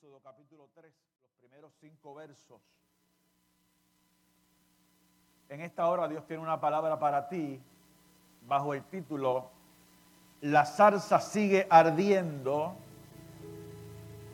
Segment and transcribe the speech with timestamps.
[0.00, 0.90] Capítulo 3,
[1.22, 2.62] los primeros cinco versos.
[5.50, 7.60] En esta hora Dios tiene una palabra para ti
[8.46, 9.50] bajo el título
[10.40, 12.76] La zarza sigue ardiendo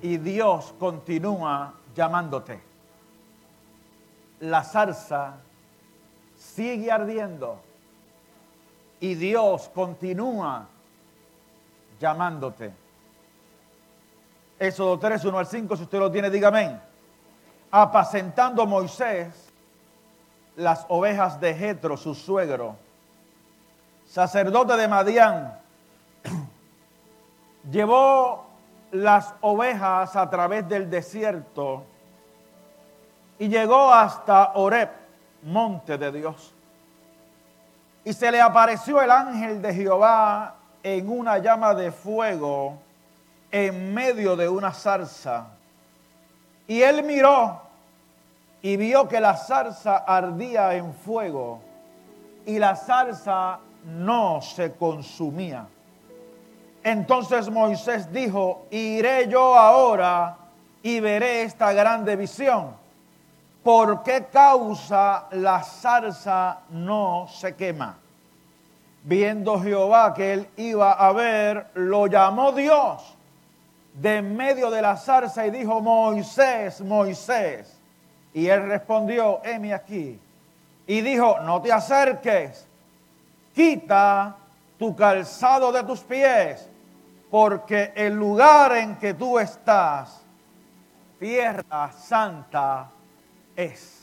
[0.02, 2.62] y Dios continúa llamándote.
[4.38, 5.34] La zarza
[6.36, 7.60] sigue ardiendo
[9.00, 10.68] y Dios continúa
[11.98, 12.85] llamándote.
[14.58, 16.80] Éxodo 3, 1 al 5, si usted lo tiene, diga amén.
[17.70, 19.52] Apacentando Moisés
[20.56, 22.76] las ovejas de Jetro, su suegro,
[24.06, 25.58] sacerdote de Madián,
[27.70, 28.46] llevó
[28.92, 31.84] las ovejas a través del desierto
[33.38, 34.90] y llegó hasta Oreb,
[35.42, 36.54] monte de Dios.
[38.04, 42.78] Y se le apareció el ángel de Jehová en una llama de fuego
[43.50, 45.46] en medio de una zarza.
[46.66, 47.60] Y él miró
[48.62, 51.60] y vio que la zarza ardía en fuego
[52.44, 55.66] y la zarza no se consumía.
[56.82, 60.36] Entonces Moisés dijo, iré yo ahora
[60.82, 62.74] y veré esta grande visión.
[63.62, 67.98] ¿Por qué causa la zarza no se quema?
[69.02, 73.15] Viendo Jehová que él iba a ver, lo llamó Dios
[73.96, 77.78] de en medio de la zarza y dijo, Moisés, Moisés.
[78.34, 80.20] Y él respondió, heme aquí.
[80.86, 82.66] Y dijo, no te acerques,
[83.54, 84.36] quita
[84.78, 86.68] tu calzado de tus pies,
[87.30, 90.22] porque el lugar en que tú estás,
[91.18, 92.90] tierra santa
[93.56, 93.95] es.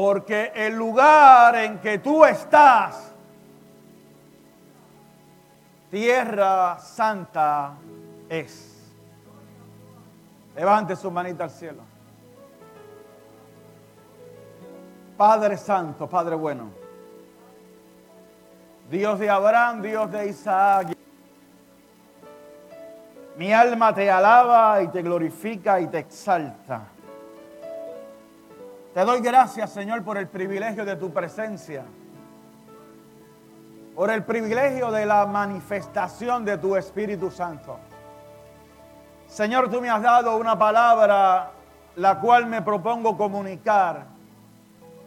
[0.00, 3.12] Porque el lugar en que tú estás,
[5.90, 7.72] tierra santa
[8.28, 8.94] es.
[10.54, 11.82] Levante su manita al cielo.
[15.16, 16.70] Padre Santo, Padre bueno.
[18.88, 20.96] Dios de Abraham, Dios de Isaac.
[23.36, 26.86] Mi alma te alaba y te glorifica y te exalta.
[28.98, 31.84] Te doy gracias, Señor, por el privilegio de tu presencia,
[33.94, 37.78] por el privilegio de la manifestación de tu Espíritu Santo.
[39.28, 41.52] Señor, tú me has dado una palabra
[41.94, 44.06] la cual me propongo comunicar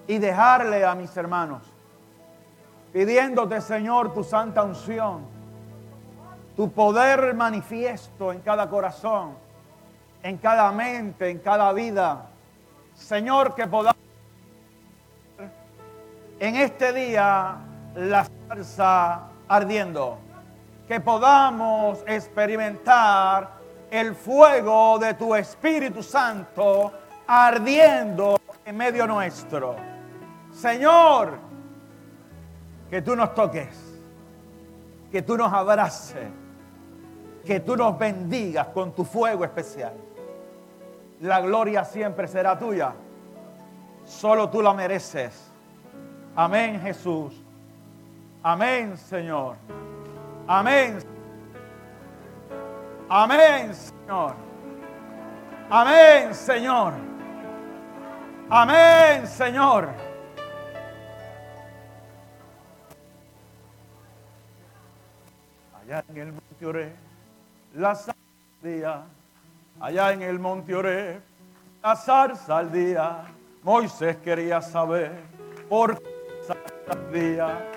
[0.07, 1.61] y dejarle a mis hermanos,
[2.93, 5.25] pidiéndote, Señor, tu santa unción,
[6.55, 9.35] tu poder manifiesto en cada corazón,
[10.23, 12.30] en cada mente, en cada vida
[13.01, 13.97] Señor, que podamos
[16.39, 17.57] en este día
[17.95, 20.17] la salsa ardiendo,
[20.87, 26.93] que podamos experimentar el fuego de tu Espíritu Santo
[27.27, 29.75] ardiendo en medio nuestro.
[30.51, 31.37] Señor,
[32.89, 33.77] que tú nos toques,
[35.11, 36.29] que tú nos abraces,
[37.45, 39.93] que tú nos bendigas con tu fuego especial
[41.21, 42.93] la gloria siempre será tuya.
[44.05, 45.51] Solo tú la mereces.
[46.35, 47.39] Amén, Jesús.
[48.41, 49.55] Amén, Señor.
[50.47, 50.99] Amén.
[53.07, 54.33] Amén, Señor.
[55.69, 56.93] Amén, Señor.
[58.49, 59.89] Amén, Señor.
[65.81, 66.95] Allá en el monte oré,
[67.75, 67.97] la
[68.63, 69.05] día
[69.81, 71.19] allá en el monte Oré,
[71.83, 73.23] la zarza al día.
[73.63, 75.11] Moisés quería saber
[75.67, 77.67] por qué la zarza al día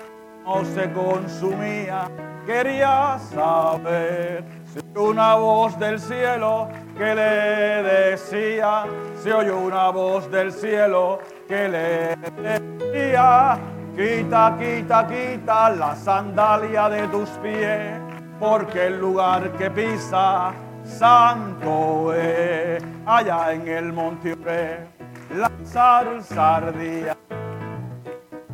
[0.45, 2.07] no se consumía.
[2.45, 8.85] Quería saber si una voz del cielo que le decía,
[9.23, 13.57] se oyó una voz del cielo que le decía,
[13.95, 17.99] quita, quita, quita la sandalia de tus pies,
[18.39, 20.53] porque el lugar que pisa
[20.85, 24.87] santo es allá en el monte Oré,
[25.35, 27.17] la salsa ardía.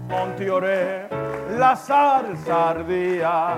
[0.08, 1.08] Monte Oré,
[1.58, 3.58] la salsa ardía.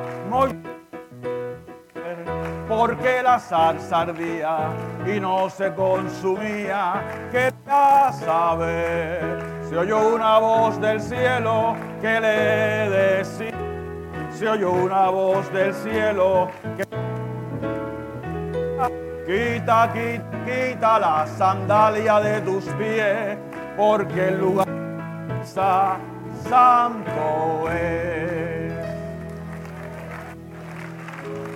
[2.67, 4.69] porque la salsa ardía
[5.05, 7.03] y no se consumía.
[7.31, 13.53] Quería saber, se oyó una voz del cielo que le decía,
[14.31, 16.85] se oyó una voz del cielo que
[19.25, 23.37] Quita, quita, quita la sandalia de tus pies,
[23.77, 24.67] porque el lugar
[26.43, 28.73] santo es.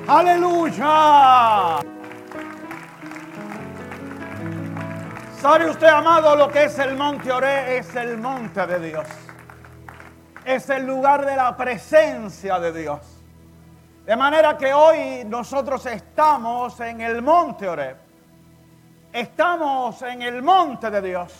[0.07, 1.79] Aleluya.
[5.41, 7.77] ¿Sabe usted, amado, lo que es el monte Oré?
[7.77, 9.07] Es el monte de Dios.
[10.45, 13.16] Es el lugar de la presencia de Dios.
[14.07, 17.93] De manera que hoy nosotros estamos en el monte Oré.
[19.11, 21.33] Estamos en el monte de Dios.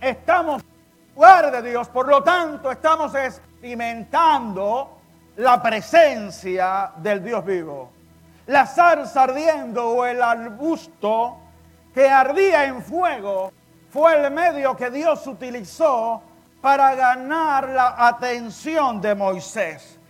[0.00, 1.86] Estamos en el lugar de Dios.
[1.90, 4.98] Por lo tanto, estamos experimentando
[5.36, 7.92] la presencia del Dios vivo.
[8.46, 11.36] La zarza ardiendo o el arbusto
[11.94, 13.52] que ardía en fuego
[13.90, 16.20] fue el medio que Dios utilizó
[16.60, 20.00] para ganar la atención de Moisés.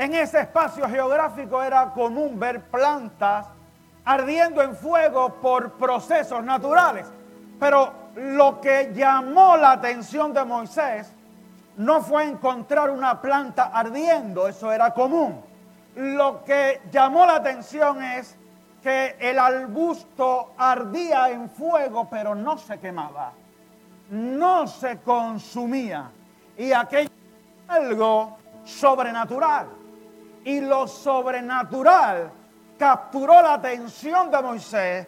[0.00, 3.46] En ese espacio geográfico era común ver plantas
[4.06, 7.06] ardiendo en fuego por procesos naturales.
[7.58, 11.12] Pero lo que llamó la atención de Moisés
[11.76, 15.38] no fue encontrar una planta ardiendo, eso era común.
[15.96, 18.38] Lo que llamó la atención es
[18.82, 23.32] que el arbusto ardía en fuego, pero no se quemaba,
[24.08, 26.10] no se consumía.
[26.56, 27.10] Y aquello
[27.68, 29.79] algo sobrenatural.
[30.44, 32.30] Y lo sobrenatural
[32.78, 35.06] capturó la atención de Moisés,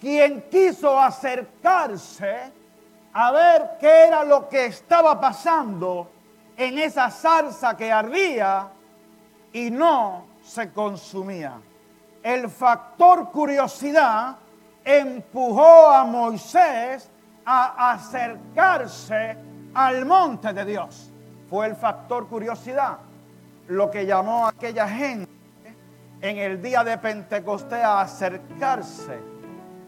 [0.00, 2.52] quien quiso acercarse
[3.12, 6.10] a ver qué era lo que estaba pasando
[6.56, 8.68] en esa salsa que ardía
[9.52, 11.58] y no se consumía
[12.24, 14.36] el factor curiosidad
[14.82, 17.10] empujó a Moisés
[17.44, 19.36] a acercarse
[19.74, 21.12] al monte de Dios.
[21.50, 22.96] Fue el factor curiosidad
[23.68, 25.30] lo que llamó a aquella gente
[26.20, 29.18] en el día de Pentecostés a acercarse.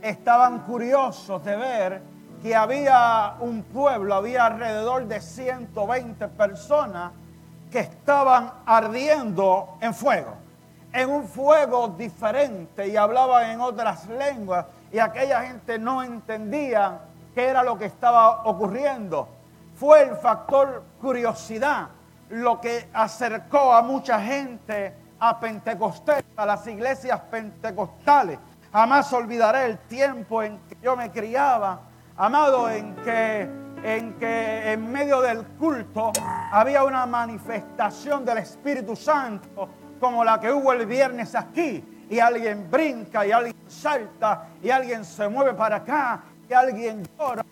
[0.02, 2.02] Estaban curiosos de ver
[2.42, 7.12] que había un pueblo, había alrededor de 120 personas
[7.70, 10.46] que estaban ardiendo en fuego
[10.96, 17.00] en un fuego diferente y hablaban en otras lenguas y aquella gente no entendía
[17.34, 19.28] qué era lo que estaba ocurriendo.
[19.74, 21.88] Fue el factor curiosidad
[22.30, 28.38] lo que acercó a mucha gente a Pentecostés, a las iglesias pentecostales.
[28.72, 31.80] Jamás olvidaré el tiempo en que yo me criaba,
[32.16, 36.12] amado, en que en que en medio del culto
[36.50, 39.68] había una manifestación del Espíritu Santo
[40.00, 45.04] como la que hubo el viernes aquí, y alguien brinca, y alguien salta, y alguien
[45.04, 47.44] se mueve para acá, y alguien llora.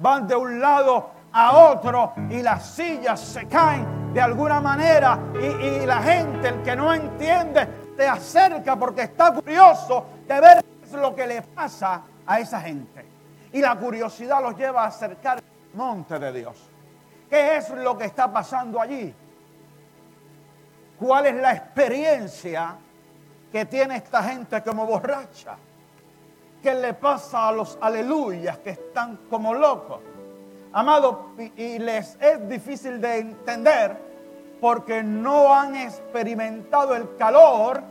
[0.00, 5.46] Van de un lado a otro y las sillas se caen de alguna manera y,
[5.66, 10.86] y la gente, el que no entiende, te acerca porque está curioso de ver qué
[10.86, 13.06] es lo que le pasa a esa gente.
[13.52, 16.70] Y la curiosidad los lleva a acercar al monte de Dios.
[17.28, 19.14] ¿Qué es lo que está pasando allí?
[21.02, 22.76] cuál es la experiencia
[23.50, 25.56] que tiene esta gente como borracha.
[26.62, 30.00] ¿Qué le pasa a los aleluyas que están como locos?
[30.74, 33.94] Amado, y les es difícil de entender
[34.58, 37.82] porque no han experimentado el calor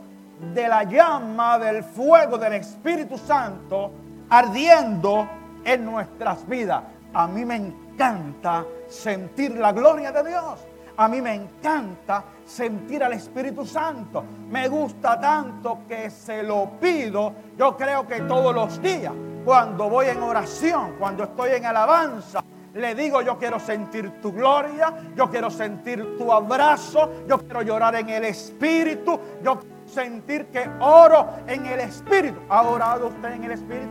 [0.52, 3.92] de la llama del fuego del Espíritu Santo
[4.30, 5.28] ardiendo
[5.64, 6.82] en nuestras vidas.
[7.14, 10.58] A mí me encanta sentir la gloria de Dios.
[10.96, 14.24] A mí me encanta sentir al Espíritu Santo.
[14.50, 19.12] Me gusta tanto que se lo pido, yo creo que todos los días,
[19.44, 22.42] cuando voy en oración, cuando estoy en alabanza,
[22.74, 27.94] le digo, yo quiero sentir tu gloria, yo quiero sentir tu abrazo, yo quiero llorar
[27.96, 32.40] en el Espíritu, yo quiero sentir que oro en el Espíritu.
[32.48, 33.88] ¿Ha orado usted en el Espíritu?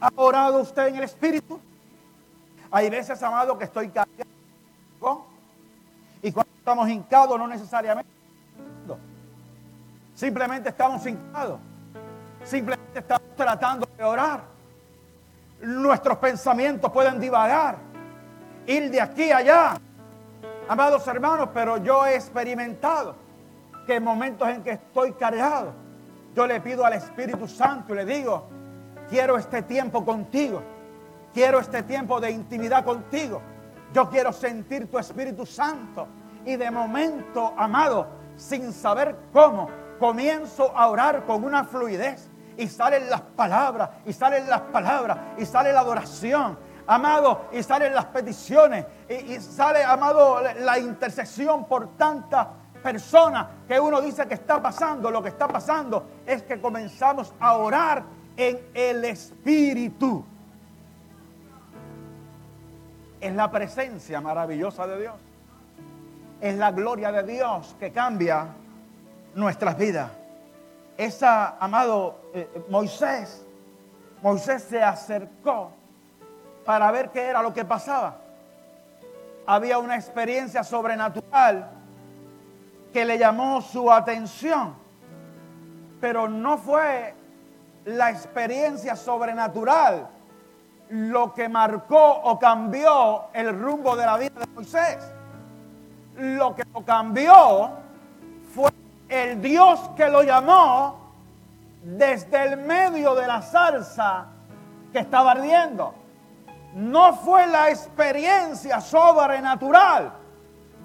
[0.00, 1.60] ¿Ha orado usted en el Espíritu?
[2.70, 4.28] Hay veces, amado, que estoy cargado
[6.22, 8.10] y cuando estamos hincados, no necesariamente.
[10.14, 11.60] Simplemente estamos hincados.
[12.42, 14.57] Simplemente estamos tratando de orar.
[15.60, 17.76] Nuestros pensamientos pueden divagar.
[18.66, 19.80] Ir de aquí a allá.
[20.68, 23.16] Amados hermanos, pero yo he experimentado
[23.86, 25.72] que en momentos en que estoy cargado,
[26.34, 28.46] yo le pido al Espíritu Santo y le digo,
[29.08, 30.62] quiero este tiempo contigo.
[31.32, 33.40] Quiero este tiempo de intimidad contigo.
[33.92, 36.06] Yo quiero sentir tu Espíritu Santo.
[36.44, 42.30] Y de momento, amado, sin saber cómo, comienzo a orar con una fluidez.
[42.58, 46.58] Y salen las palabras, y salen las palabras, y sale la adoración.
[46.86, 52.48] Amado, y salen las peticiones, y, sale, amado, la intercesión por tantas
[52.82, 55.10] personas que uno dice que está pasando.
[55.10, 58.02] Lo que está pasando es que comenzamos a orar
[58.36, 60.24] en el Espíritu.
[63.20, 65.14] es la presencia maravillosa de Dios.
[66.40, 68.46] Es la gloria de Dios que cambia
[69.34, 70.10] nuestras vidas.
[70.98, 73.46] Esa, amado eh, eh, Moisés,
[74.20, 75.70] Moisés se acercó
[76.64, 78.16] para ver qué era lo que pasaba.
[79.46, 81.70] Había una experiencia sobrenatural
[82.92, 84.74] que le llamó su atención,
[86.00, 87.14] pero no fue
[87.84, 90.08] la experiencia sobrenatural
[90.90, 94.98] lo que marcó o cambió el rumbo de la vida de Moisés.
[96.16, 97.70] Lo que lo cambió
[99.08, 101.12] el Dios que lo llamó
[101.82, 104.26] desde el medio de la zarza
[104.92, 105.94] que estaba ardiendo.
[106.74, 110.12] No fue la experiencia sobrenatural,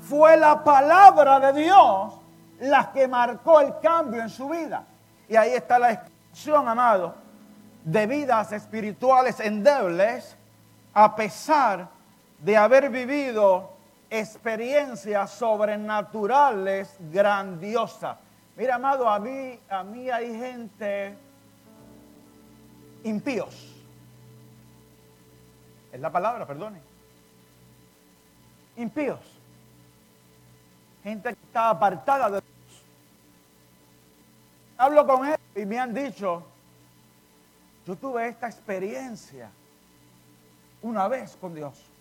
[0.07, 2.13] fue la palabra de Dios
[2.59, 4.85] la que marcó el cambio en su vida.
[5.27, 7.15] Y ahí está la expresión, amado,
[7.83, 10.37] de vidas espirituales endebles
[10.93, 11.89] a pesar
[12.39, 13.72] de haber vivido
[14.13, 18.15] experiencias sobrenaturales grandiosas.
[18.55, 21.17] Mira, amado, a mí, a mí hay gente
[23.03, 23.73] impíos.
[25.91, 26.79] Es la palabra, perdone.
[28.75, 29.19] Impíos.
[31.03, 32.83] Gente que está apartada de Dios.
[34.77, 36.43] Hablo con él y me han dicho,
[37.87, 39.49] yo tuve esta experiencia
[40.83, 41.92] una vez con Dios.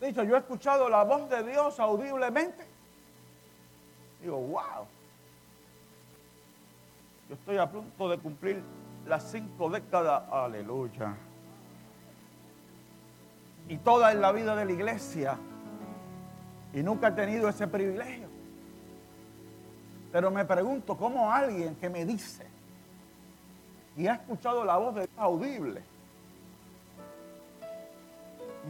[0.00, 2.66] Dicho, yo he escuchado la voz de Dios audiblemente.
[4.20, 4.86] Digo, wow.
[7.28, 8.62] Yo estoy a punto de cumplir
[9.06, 10.24] las cinco décadas.
[10.30, 11.14] Aleluya.
[13.68, 15.38] Y toda en la vida de la iglesia.
[16.74, 18.28] Y nunca he tenido ese privilegio.
[20.12, 22.46] Pero me pregunto cómo alguien que me dice
[23.96, 25.82] y ha escuchado la voz de Dios audible.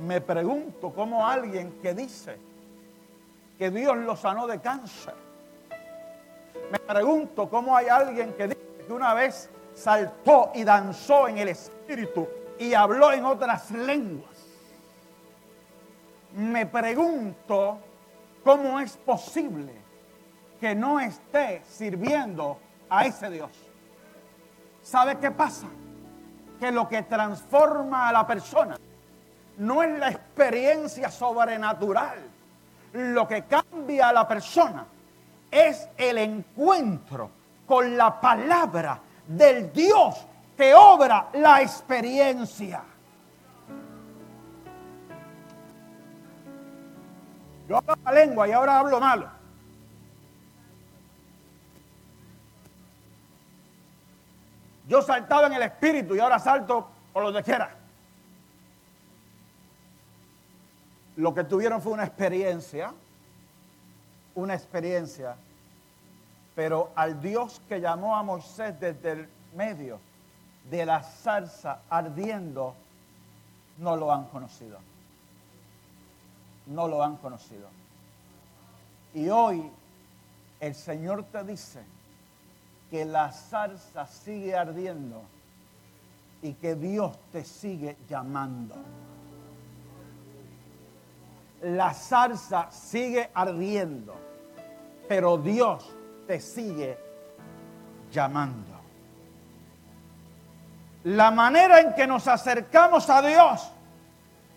[0.02, 2.36] Me pregunto cómo alguien que dice
[3.56, 5.14] que Dios lo sanó de cáncer.
[6.70, 11.48] Me pregunto cómo hay alguien que dice que una vez saltó y danzó en el
[11.48, 14.34] Espíritu y habló en otras lenguas.
[16.34, 17.78] Me pregunto
[18.42, 19.72] cómo es posible
[20.60, 22.58] que no esté sirviendo
[22.90, 23.50] a ese Dios.
[24.82, 25.68] ¿Sabe qué pasa?
[26.58, 28.76] Que lo que transforma a la persona
[29.58, 32.18] no es la experiencia sobrenatural.
[32.92, 34.86] Lo que cambia a la persona
[35.50, 37.30] es el encuentro
[37.66, 42.82] con la palabra del Dios que obra la experiencia.
[47.68, 49.28] Yo hablo la lengua y ahora hablo malo.
[54.86, 57.83] Yo saltaba en el espíritu y ahora salto por lo que quiera.
[61.16, 62.92] Lo que tuvieron fue una experiencia,
[64.34, 65.36] una experiencia,
[66.54, 70.00] pero al Dios que llamó a Moisés desde el medio
[70.70, 72.74] de la zarza ardiendo,
[73.78, 74.78] no lo han conocido.
[76.66, 77.68] No lo han conocido.
[79.12, 79.70] Y hoy
[80.60, 81.84] el Señor te dice,
[82.94, 85.22] que la zarza sigue ardiendo
[86.42, 88.76] y que Dios te sigue llamando.
[91.64, 94.14] La zarza sigue ardiendo,
[95.08, 96.98] pero Dios te sigue
[98.12, 98.74] llamando.
[101.04, 103.72] La manera en que nos acercamos a Dios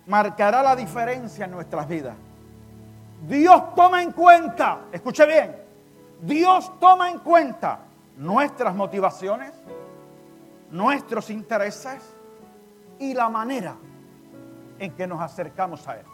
[0.08, 2.16] marcará la diferencia en nuestras vidas.
[3.26, 5.56] Dios toma en cuenta, escuche bien,
[6.22, 7.80] Dios toma en cuenta
[8.18, 9.54] nuestras motivaciones,
[10.72, 12.04] nuestros intereses
[13.00, 13.76] y la manera
[14.78, 16.06] en que nos acercamos a Él.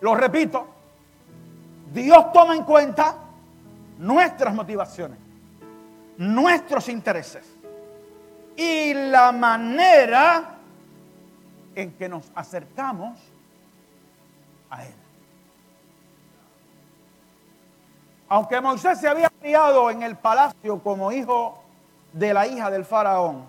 [0.00, 0.66] Lo repito,
[1.92, 3.16] Dios toma en cuenta
[3.98, 5.18] nuestras motivaciones,
[6.16, 7.44] nuestros intereses
[8.56, 10.56] y la manera
[11.74, 13.18] en que nos acercamos
[14.70, 14.94] a Él.
[18.28, 21.62] Aunque Moisés se había criado en el palacio como hijo
[22.12, 23.44] de la hija del faraón,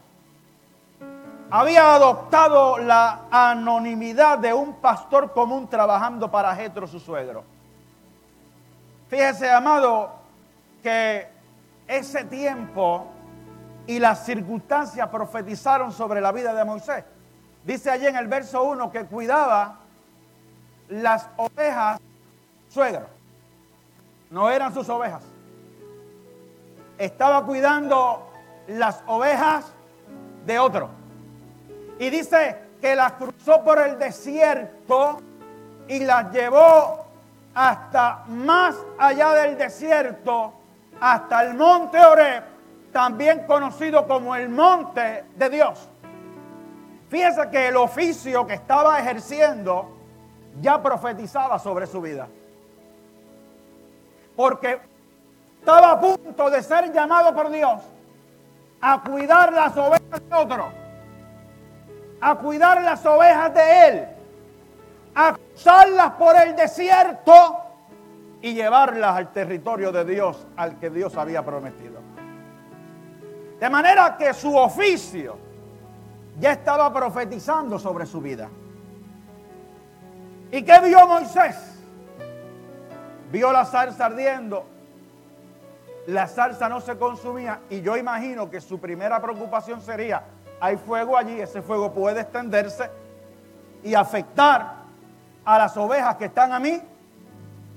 [1.51, 7.43] había adoptado la anonimidad de un pastor común trabajando para Jetro, su suegro.
[9.09, 10.11] Fíjese, amado,
[10.81, 11.27] que
[11.87, 13.07] ese tiempo
[13.85, 17.03] y las circunstancias profetizaron sobre la vida de Moisés.
[17.63, 19.77] Dice allí en el verso 1 que cuidaba
[20.87, 21.99] las ovejas
[22.69, 23.21] suegro
[24.31, 25.23] no eran sus ovejas.
[26.97, 28.27] Estaba cuidando
[28.67, 29.71] las ovejas
[30.45, 30.89] de otro.
[31.99, 35.21] Y dice que las cruzó por el desierto
[35.87, 37.05] y las llevó
[37.53, 40.53] hasta más allá del desierto,
[40.99, 42.43] hasta el monte Oreb,
[42.91, 45.87] también conocido como el monte de Dios.
[47.09, 49.97] Fíjese que el oficio que estaba ejerciendo
[50.61, 52.27] ya profetizaba sobre su vida.
[54.35, 54.79] Porque
[55.59, 57.81] estaba a punto de ser llamado por Dios
[58.81, 60.71] a cuidar las ovejas de otro,
[62.21, 64.07] a cuidar las ovejas de él,
[65.15, 67.57] a cruzarlas por el desierto
[68.41, 71.99] y llevarlas al territorio de Dios al que Dios había prometido.
[73.59, 75.37] De manera que su oficio
[76.39, 78.49] ya estaba profetizando sobre su vida.
[80.51, 81.55] ¿Y qué vio Moisés?
[83.31, 84.65] Vio la zarza ardiendo.
[86.07, 90.23] La zarza no se consumía y yo imagino que su primera preocupación sería,
[90.61, 92.89] hay fuego allí, ese fuego puede extenderse
[93.83, 94.75] y afectar
[95.43, 96.79] a las ovejas que están a mí.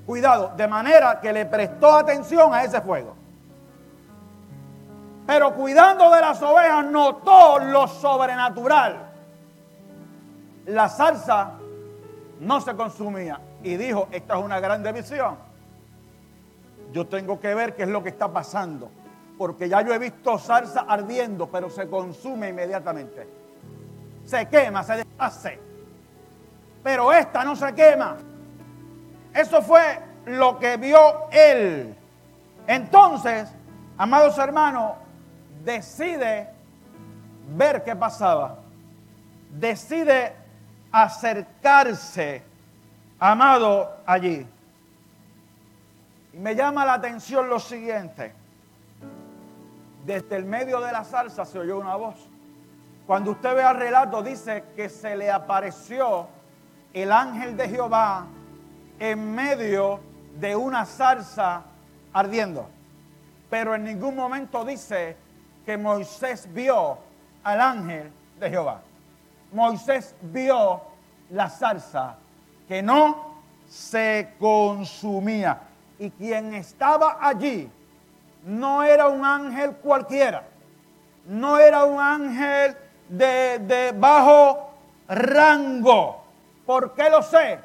[0.04, 3.16] Cuidado, de manera que le prestó atención a ese fuego.
[5.26, 9.10] Pero cuidando de las ovejas notó lo sobrenatural.
[10.66, 11.52] La zarza
[12.40, 13.40] no se consumía.
[13.62, 15.38] Y dijo, esta es una gran visión.
[16.92, 18.90] Yo tengo que ver qué es lo que está pasando.
[19.36, 23.28] Porque ya yo he visto salsa ardiendo, pero se consume inmediatamente.
[24.24, 25.60] Se quema, se deshace.
[26.82, 28.16] Pero esta no se quema.
[29.34, 31.94] Eso fue lo que vio él.
[32.66, 33.50] Entonces,
[33.98, 34.92] amados hermanos,
[35.64, 36.48] decide
[37.56, 38.58] ver qué pasaba.
[39.50, 40.34] Decide
[40.92, 42.42] acercarse,
[43.18, 44.46] amado, allí.
[46.32, 48.43] Y me llama la atención lo siguiente.
[50.04, 52.16] Desde el medio de la salsa se oyó una voz.
[53.06, 56.26] Cuando usted ve el relato, dice que se le apareció
[56.92, 58.26] el ángel de Jehová
[58.98, 60.00] en medio
[60.38, 61.62] de una salsa
[62.12, 62.68] ardiendo.
[63.50, 65.16] Pero en ningún momento dice
[65.64, 66.98] que Moisés vio
[67.42, 68.82] al ángel de Jehová.
[69.52, 70.82] Moisés vio
[71.30, 72.16] la salsa
[72.68, 73.34] que no
[73.68, 75.60] se consumía.
[75.98, 77.70] Y quien estaba allí
[78.44, 80.44] no era un ángel cualquiera,
[81.26, 82.76] no era un ángel
[83.08, 84.70] de, de bajo
[85.08, 86.22] rango.
[86.66, 87.58] ¿Por qué lo sé?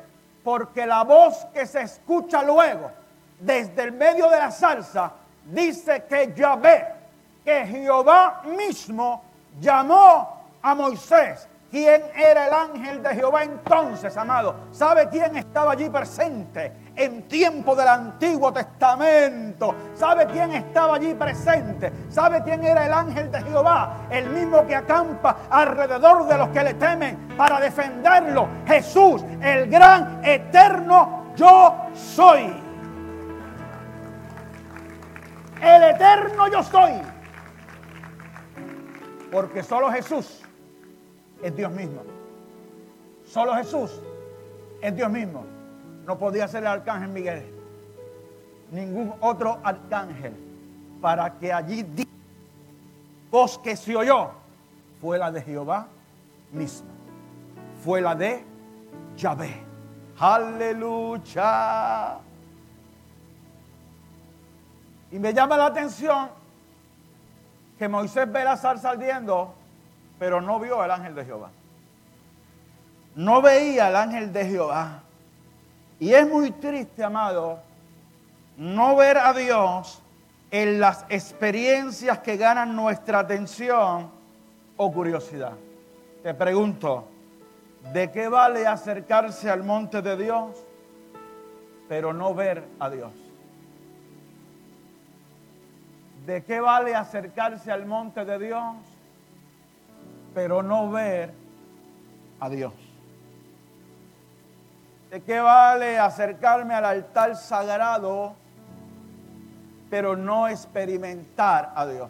[0.43, 2.91] Porque la voz que se escucha luego
[3.39, 5.13] desde el medio de la salsa
[5.45, 6.87] dice que Yahvé,
[7.43, 9.23] que Jehová mismo
[9.59, 14.55] llamó a Moisés ¿Quién era el ángel de Jehová entonces, amado?
[14.71, 19.75] ¿Sabe quién estaba allí presente en tiempo del Antiguo Testamento?
[19.93, 21.93] ¿Sabe quién estaba allí presente?
[22.09, 24.07] ¿Sabe quién era el ángel de Jehová?
[24.09, 28.47] El mismo que acampa alrededor de los que le temen para defenderlo.
[28.65, 32.63] Jesús, el gran eterno yo soy.
[35.61, 36.99] El eterno yo soy.
[39.31, 40.48] Porque solo Jesús
[41.41, 42.01] es Dios mismo.
[43.25, 43.91] Solo Jesús
[44.81, 45.45] es Dios mismo.
[46.05, 47.53] No podía ser el arcángel Miguel.
[48.71, 50.33] Ningún otro arcángel.
[51.01, 51.85] Para que allí
[53.31, 54.31] voz que se oyó
[54.99, 55.87] fue la de Jehová
[56.51, 56.89] mismo.
[57.83, 58.43] Fue la de
[59.15, 59.63] Yahvé.
[60.19, 62.17] Aleluya.
[65.11, 66.29] Y me llama la atención
[67.77, 69.53] que Moisés ve la zarza ardiendo
[70.19, 71.49] pero no vio al ángel de Jehová.
[73.15, 75.01] No veía al ángel de Jehová.
[75.99, 77.59] Y es muy triste, amado,
[78.57, 80.01] no ver a Dios
[80.51, 84.11] en las experiencias que ganan nuestra atención
[84.77, 85.53] o curiosidad.
[86.23, 87.07] Te pregunto,
[87.93, 90.65] ¿de qué vale acercarse al monte de Dios,
[91.87, 93.11] pero no ver a Dios?
[96.25, 98.75] ¿De qué vale acercarse al monte de Dios,
[100.33, 101.33] pero no ver
[102.39, 102.73] a Dios.
[105.09, 108.35] ¿De qué vale acercarme al altar sagrado,
[109.89, 112.09] pero no experimentar a Dios?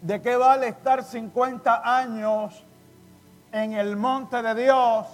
[0.00, 2.64] ¿De qué vale estar 50 años
[3.52, 5.06] en el monte de Dios,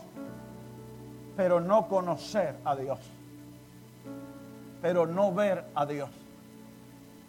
[1.37, 3.01] pero no conocer a Dios?
[4.81, 6.11] Pero no ver a Dios.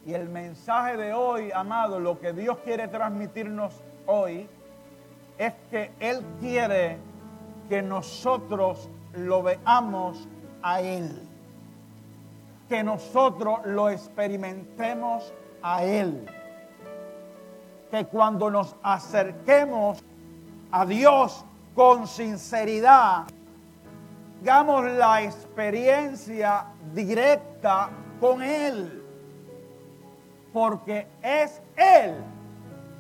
[0.06, 4.48] Y el mensaje de hoy, amado, lo que Dios quiere transmitirnos hoy,
[5.38, 6.98] es que Él quiere
[7.70, 10.28] que nosotros lo veamos
[10.62, 11.28] a Él.
[12.70, 16.28] Que nosotros lo experimentemos a Él.
[17.92, 20.04] que cuando nos acerquemos
[20.72, 23.26] a Dios con sinceridad,
[24.42, 27.90] hagamos la experiencia directa
[28.20, 29.05] con Él.
[30.56, 32.16] Porque es Él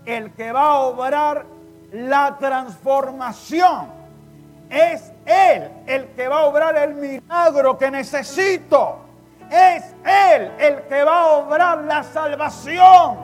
[0.06, 1.46] el que va a obrar
[1.94, 3.88] la transformación.
[4.70, 8.98] Es Él el que va a obrar el milagro que necesito.
[9.50, 13.20] Es Él el que va a obrar la salvación.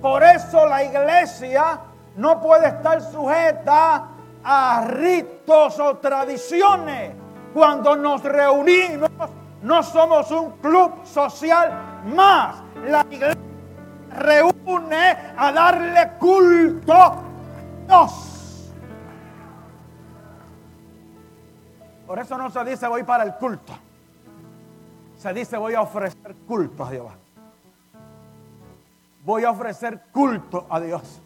[0.00, 1.78] Por eso la iglesia
[2.16, 4.08] no puede estar sujeta
[4.44, 7.12] a ritos o tradiciones.
[7.52, 9.10] Cuando nos reunimos,
[9.60, 11.70] no somos un club social
[12.06, 12.62] más.
[12.86, 13.47] La iglesia
[14.18, 17.22] reúne a darle culto a
[17.86, 18.72] Dios.
[22.06, 23.72] Por eso no se dice voy para el culto.
[25.16, 27.12] Se dice voy a ofrecer culto a Dios.
[29.24, 31.20] Voy a ofrecer culto a Dios.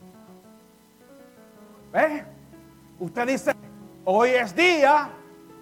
[1.92, 2.24] ¿Ve?
[2.98, 3.54] Usted dice,
[4.04, 5.10] hoy es día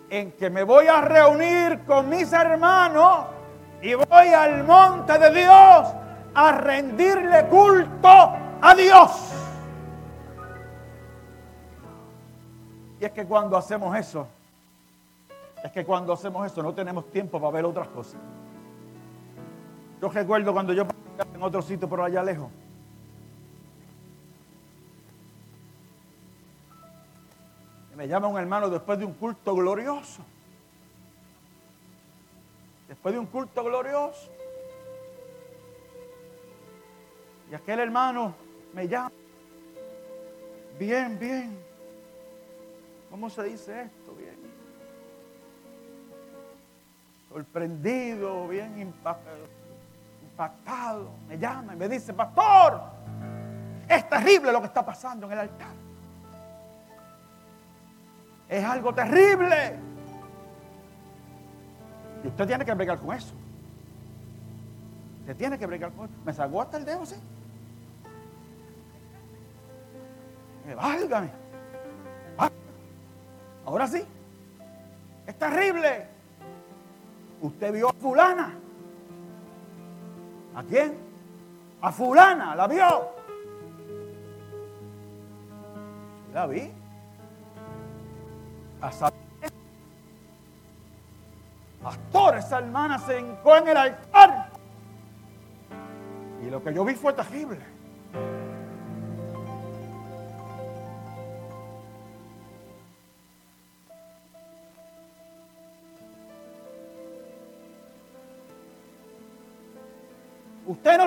[0.09, 3.27] en que me voy a reunir con mis hermanos
[3.83, 5.89] y voy al monte de Dios
[6.35, 8.09] a rendirle culto
[8.61, 9.33] a Dios.
[13.01, 14.27] Y es que cuando hacemos eso,
[15.65, 18.21] es que cuando hacemos eso no tenemos tiempo para ver otras cosas.
[20.01, 20.85] Yo recuerdo cuando yo
[21.35, 22.51] en otro sitio por allá lejos.
[27.97, 30.23] Me llama un hermano después de un culto glorioso.
[32.89, 34.31] Después de un culto glorioso.
[37.51, 38.35] Y aquel hermano
[38.73, 39.11] me llama.
[40.79, 41.59] Bien, bien.
[43.11, 44.15] ¿Cómo se dice esto?
[44.15, 44.39] Bien.
[47.29, 49.49] Sorprendido, bien impactado.
[51.29, 52.81] Me llama y me dice, pastor,
[53.89, 55.75] es terrible lo que está pasando en el altar.
[58.49, 59.77] Es algo terrible.
[62.25, 63.35] Y usted tiene que bregar con eso.
[65.21, 66.15] Usted tiene que bregar con eso.
[66.25, 67.17] Me sacó hasta el dedo, sí.
[70.75, 71.31] Válgame.
[73.65, 74.05] Ahora sí.
[75.27, 76.09] Es terrible.
[77.41, 78.55] Usted vio a fulana.
[80.55, 80.99] ¿A quién?
[81.81, 83.13] A fulana, ¿la vio?
[86.35, 86.73] La vi.
[88.83, 88.91] A
[91.83, 94.51] Pastor, esa hermana se hincó en el altar.
[96.43, 97.61] Y lo que yo vi fue terrible.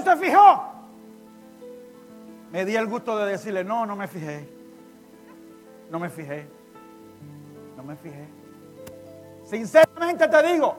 [0.03, 0.63] Se fijó?
[2.51, 4.47] Me di el gusto de decirle, no, no me fijé.
[5.89, 6.47] No me fijé.
[7.75, 8.27] No me fijé.
[9.45, 10.75] Sinceramente te digo,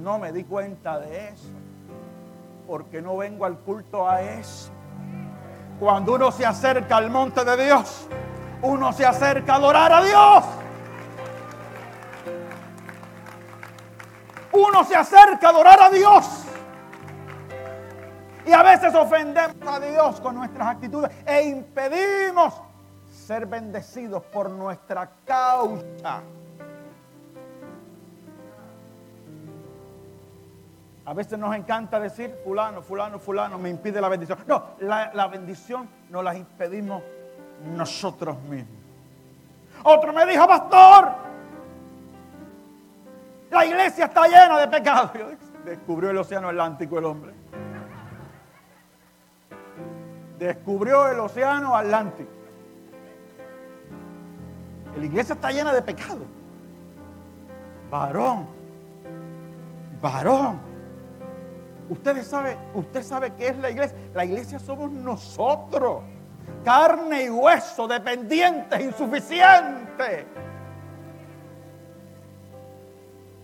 [0.00, 1.50] no me di cuenta de eso.
[2.66, 4.70] Porque no vengo al culto a eso.
[5.78, 8.08] Cuando uno se acerca al monte de Dios,
[8.62, 10.44] uno se acerca a adorar a Dios.
[14.52, 16.47] Uno se acerca a adorar a Dios.
[18.48, 22.54] Y a veces ofendemos a Dios con nuestras actitudes e impedimos
[23.10, 26.22] ser bendecidos por nuestra causa.
[31.04, 34.38] A veces nos encanta decir, fulano, fulano, fulano, me impide la bendición.
[34.46, 37.02] No, la, bendición nos la impedimos
[37.76, 38.78] nosotros mismos.
[39.84, 41.12] Otro me dijo, pastor,
[43.50, 45.10] la iglesia está llena de pecados.
[45.66, 47.34] Descubrió el océano Atlántico el hombre
[50.38, 52.30] descubrió el océano Atlántico.
[54.96, 56.20] La iglesia está llena de pecado.
[57.90, 58.46] Varón,
[60.00, 60.60] varón.
[61.88, 63.96] Ustedes saben, usted sabe qué es la iglesia.
[64.14, 66.02] La iglesia somos nosotros.
[66.64, 70.26] Carne y hueso, dependientes, insuficientes.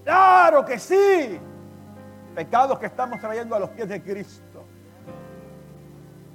[0.04, 1.38] Claro que sí.
[2.34, 4.53] Pecados que estamos trayendo a los pies de Cristo.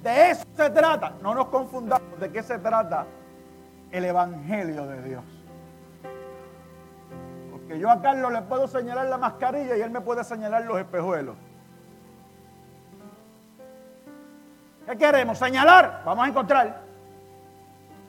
[0.02, 1.14] De eso se trata.
[1.22, 3.06] No nos confundamos de qué se trata
[3.90, 5.24] el Evangelio de Dios.
[7.50, 10.78] Porque yo a Carlos le puedo señalar la mascarilla y él me puede señalar los
[10.78, 11.36] espejuelos.
[14.86, 15.38] ¿Qué queremos?
[15.38, 16.02] ¿Señalar?
[16.04, 16.80] Vamos a encontrar.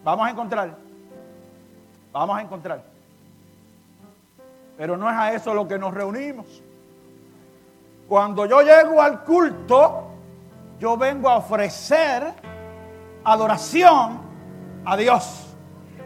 [0.04, 0.78] Vamos a encontrar.
[2.12, 2.84] Vamos a encontrar.
[4.78, 6.64] Pero no es a eso lo que nos reunimos.
[8.08, 10.11] Cuando yo llego al culto,
[10.82, 12.34] yo vengo a ofrecer
[13.24, 14.20] adoración
[14.84, 15.56] a Dios.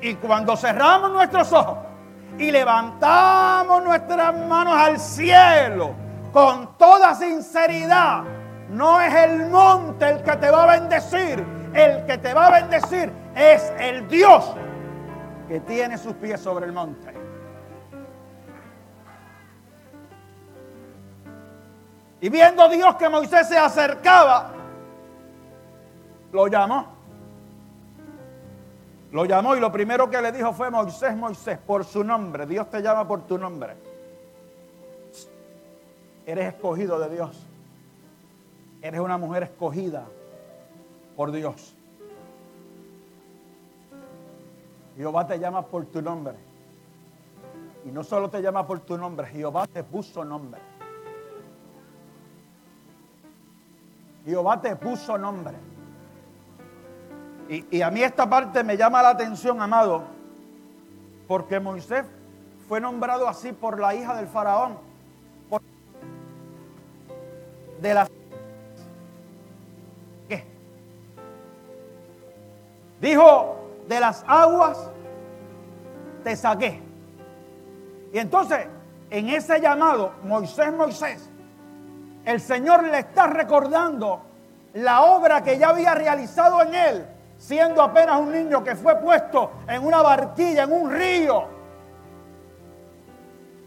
[0.01, 1.77] Y cuando cerramos nuestros ojos
[2.37, 5.95] y levantamos nuestras manos al cielo
[6.33, 8.23] con toda sinceridad,
[8.69, 12.51] no es el monte el que te va a bendecir, el que te va a
[12.59, 14.53] bendecir es el Dios
[15.47, 17.13] que tiene sus pies sobre el monte.
[22.19, 24.54] Y viendo Dios que Moisés se acercaba,
[26.35, 26.85] lo llamó.
[29.11, 32.45] Lo llamó y lo primero que le dijo fue Moisés, Moisés, por su nombre.
[32.45, 33.75] Dios te llama por tu nombre.
[36.25, 37.45] Eres escogido de Dios.
[38.81, 40.05] Eres una mujer escogida
[41.15, 41.73] por Dios.
[44.97, 46.35] Jehová te llama por tu nombre.
[47.85, 50.59] Y no solo te llama por tu nombre, Jehová te puso nombre.
[54.25, 55.74] Jehová te puso nombre.
[57.47, 60.03] Y, a mí esta parte me llama la atención, amado,
[61.27, 62.05] porque Moisés
[62.67, 64.77] fue nombrado así por la hija del faraón.
[67.81, 68.09] de las.
[73.01, 74.89] Dijo, de las aguas
[76.23, 76.81] te saqué.
[78.11, 78.67] Y entonces,
[79.09, 81.29] en ese llamado, Moisés, Moisés,
[82.23, 84.21] el Señor le está recordando
[84.73, 87.05] la obra que ya había realizado en él,
[87.45, 91.47] siendo apenas un niño que fue puesto en una barquilla, en un río,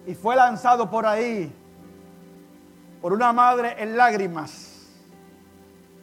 [0.05, 1.53] y fue lanzado por ahí,
[3.01, 4.88] por una madre en lágrimas,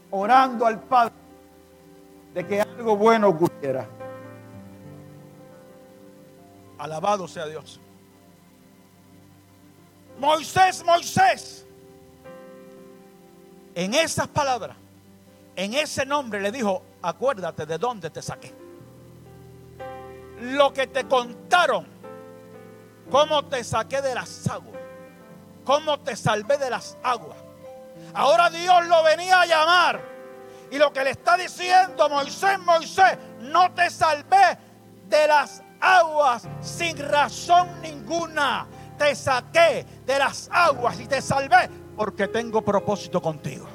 [0.09, 1.13] orando al Padre
[2.33, 3.85] de que algo bueno ocurriera.
[6.77, 7.81] Alabado sea Dios.
[10.17, 11.65] Moisés, Moisés
[13.73, 14.77] en esas palabras,
[15.57, 18.53] en ese nombre le dijo, acuérdate de dónde te saqué.
[20.41, 21.87] Lo que te contaron,
[23.09, 24.79] cómo te saqué de las aguas,
[25.63, 27.37] cómo te salvé de las aguas.
[28.13, 30.15] Ahora Dios lo venía a llamar.
[30.71, 34.57] Y lo que le está diciendo Moisés, Moisés, no te salvé
[35.07, 38.67] de las aguas sin razón ninguna.
[38.97, 43.67] Te saqué de las aguas y te salvé porque tengo propósito contigo.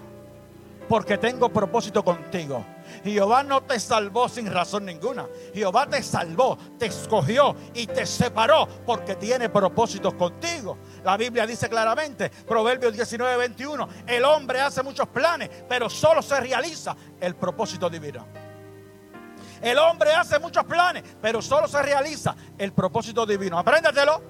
[0.88, 2.64] Porque tengo propósito contigo.
[3.02, 5.26] Jehová no te salvó sin razón ninguna.
[5.54, 10.78] Jehová te salvó, te escogió y te separó porque tiene propósitos contigo.
[11.04, 16.38] La Biblia dice claramente, Proverbios 19, 21, el hombre hace muchos planes, pero solo se
[16.40, 18.26] realiza el propósito divino.
[19.62, 23.58] El hombre hace muchos planes, pero solo se realiza el propósito divino.
[23.58, 24.22] Apréndatelo.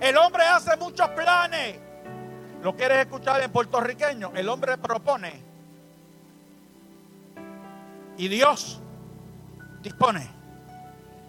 [0.00, 1.80] El hombre hace muchos planes,
[2.62, 4.32] ¿Lo quieres escuchar en puertorriqueño?
[4.34, 5.47] El hombre propone.
[8.18, 8.80] Y Dios
[9.80, 10.28] dispone.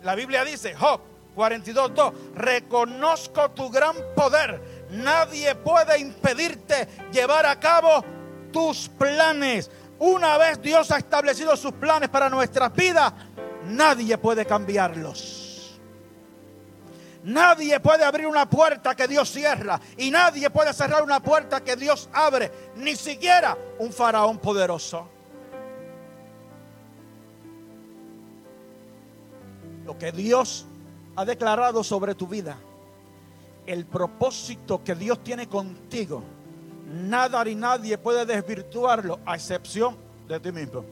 [0.01, 1.01] La Biblia dice, Job
[1.35, 4.87] 42.2, reconozco tu gran poder.
[4.91, 8.03] Nadie puede impedirte llevar a cabo
[8.51, 9.69] tus planes.
[9.99, 13.13] Una vez Dios ha establecido sus planes para nuestras vidas,
[13.65, 15.79] nadie puede cambiarlos.
[17.21, 21.75] Nadie puede abrir una puerta que Dios cierra y nadie puede cerrar una puerta que
[21.75, 25.18] Dios abre, ni siquiera un faraón poderoso.
[29.89, 30.67] Lo que Dios
[31.15, 32.55] ha declarado sobre tu vida,
[33.65, 36.21] el propósito que Dios tiene contigo,
[36.85, 39.97] nada ni nadie puede desvirtuarlo a excepción
[40.27, 40.85] de ti mismo.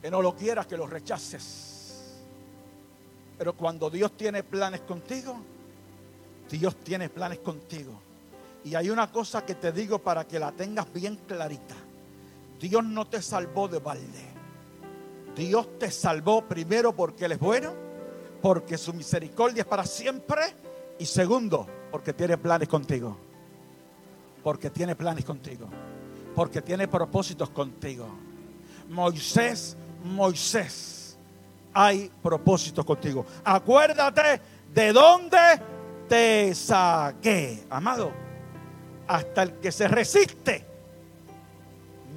[0.00, 1.74] Que no lo quieras, que lo rechaces
[3.36, 5.36] pero cuando Dios tiene planes contigo,
[6.50, 7.92] Dios tiene planes contigo.
[8.64, 11.74] Y hay una cosa que te digo para que la tengas bien clarita.
[12.58, 14.33] Dios no te salvó de balde.
[15.34, 17.72] Dios te salvó primero porque Él es bueno,
[18.40, 20.42] porque su misericordia es para siempre.
[20.98, 23.16] Y segundo, porque tiene planes contigo.
[24.42, 25.68] Porque tiene planes contigo.
[26.34, 28.06] Porque tiene propósitos contigo.
[28.88, 30.94] Moisés, Moisés
[31.74, 33.26] hay propósitos contigo.
[33.44, 34.40] Acuérdate
[34.72, 35.38] de dónde
[36.08, 37.64] te saqué.
[37.68, 38.12] Amado,
[39.08, 40.64] hasta el que se resiste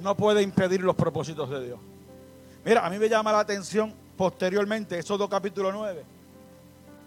[0.02, 1.80] no puede impedir los propósitos de Dios.
[2.68, 6.04] Mira, a mí me llama la atención posteriormente, Éxodo capítulo 9,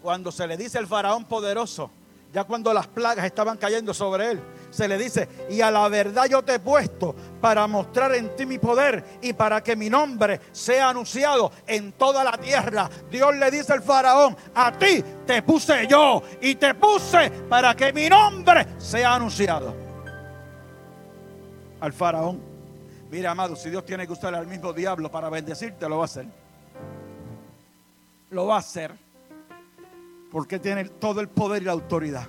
[0.02, 1.88] cuando se le dice al faraón poderoso,
[2.32, 6.24] ya cuando las plagas estaban cayendo sobre él, se le dice, y a la verdad
[6.28, 10.40] yo te he puesto para mostrar en ti mi poder y para que mi nombre
[10.50, 12.90] sea anunciado en toda la tierra.
[13.08, 17.92] Dios le dice al faraón, a ti te puse yo y te puse para que
[17.92, 19.72] mi nombre sea anunciado.
[21.78, 22.51] Al faraón.
[23.12, 26.06] Mira, amado, si Dios tiene que usar al mismo diablo para bendecirte, lo va a
[26.06, 26.24] hacer.
[28.30, 28.94] Lo va a hacer.
[30.30, 32.26] Porque tiene todo el poder y la autoridad.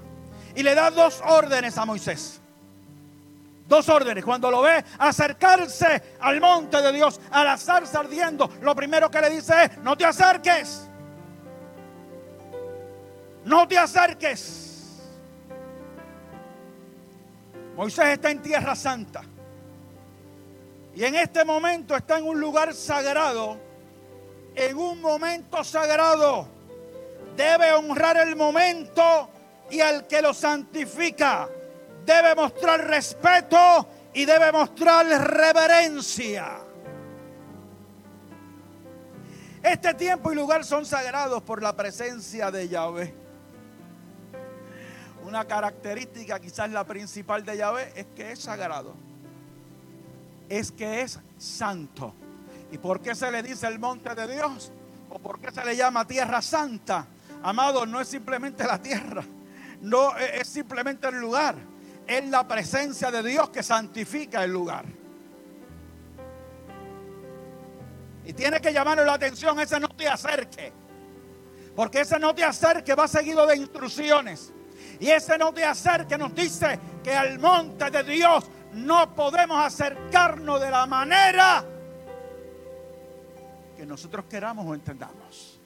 [0.54, 2.42] Y le da dos órdenes a Moisés.
[3.66, 4.26] Dos órdenes.
[4.26, 9.22] Cuando lo ve acercarse al monte de Dios, a la zarza ardiendo, lo primero que
[9.22, 10.90] le dice es, no te acerques.
[13.46, 15.00] No te acerques.
[17.78, 19.24] Moisés está en tierra santa.
[20.96, 23.58] Y en este momento está en un lugar sagrado.
[24.56, 26.48] En un momento sagrado.
[27.36, 29.30] Debe honrar el momento
[29.72, 31.50] y al que lo santifica.
[32.06, 36.60] Debe mostrar respeto y debe mostrar reverencia.
[39.64, 43.16] Este tiempo y lugar son sagrados por la presencia de Yahvé.
[45.24, 49.13] Una característica, quizás la principal de Yahvé, es que es sagrado
[50.50, 52.14] es que es santo.
[52.72, 54.72] ¿Y por qué se le dice el monte de Dios?
[55.10, 57.06] ¿O por qué se le llama tierra santa?
[57.44, 59.24] Amado, no es simplemente la tierra,
[59.82, 61.56] no es simplemente el lugar,
[62.08, 64.86] es la presencia de Dios que santifica el lugar.
[68.26, 70.72] Y tiene que llamarle la atención, ese no te acerque.
[71.76, 74.54] Porque ese no te acerque va seguido de instrucciones.
[75.00, 80.60] Y ese no te acerque nos dice que al monte de Dios no podemos acercarnos
[80.62, 81.66] de la manera
[83.78, 85.60] que nosotros queramos o entendamos.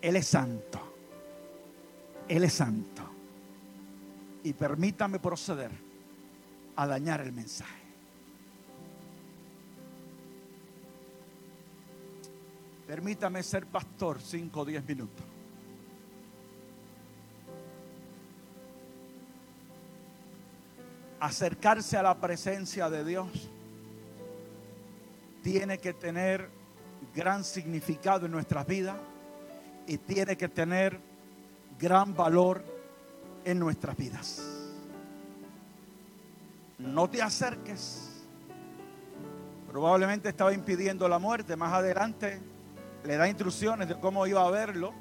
[0.00, 0.80] Él es santo.
[2.28, 3.02] Él es santo.
[4.44, 5.70] Y permítame proceder
[6.76, 7.86] a dañar el mensaje.
[12.86, 15.35] Permítame ser pastor 5 o 10 minutos.
[21.20, 23.28] Acercarse a la presencia de Dios
[25.42, 26.50] tiene que tener
[27.14, 28.96] gran significado en nuestras vidas
[29.86, 30.98] y tiene que tener
[31.78, 32.64] gran valor
[33.44, 34.42] en nuestras vidas.
[36.78, 38.24] No te acerques.
[39.70, 41.54] Probablemente estaba impidiendo la muerte.
[41.54, 42.40] Más adelante
[43.04, 44.92] le da instrucciones de cómo iba a verlo,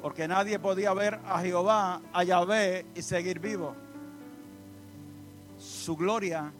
[0.00, 3.74] porque nadie podía ver a Jehová, a Yahvé y seguir vivo
[5.88, 6.52] su gloria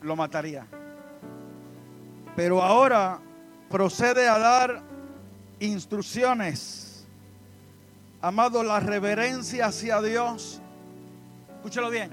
[0.00, 0.66] lo mataría.
[2.34, 3.18] Pero ahora
[3.68, 4.80] procede a dar
[5.60, 7.06] instrucciones.
[8.22, 10.62] Amado, la reverencia hacia Dios.
[11.56, 12.10] Escúchelo bien.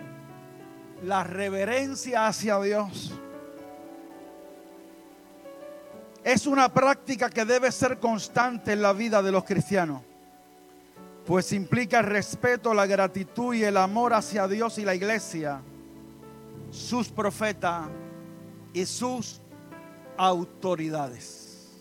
[1.06, 3.14] La reverencia hacia Dios
[6.26, 10.02] es una práctica que debe ser constante en la vida de los cristianos,
[11.26, 15.62] pues implica el respeto, la gratitud y el amor hacia Dios y la iglesia
[16.74, 17.88] sus profetas
[18.74, 19.40] y sus
[20.18, 21.80] autoridades.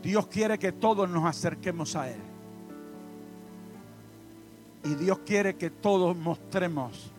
[0.00, 2.20] Dios quiere que todos nos acerquemos a Él.
[4.84, 7.10] Y Dios quiere que todos mostremos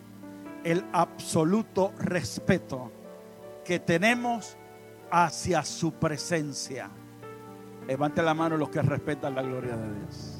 [0.64, 2.92] el absoluto respeto
[3.64, 4.56] que tenemos
[5.10, 6.88] hacia su presencia.
[7.86, 10.35] Levante la mano los que respetan la gloria de Dios.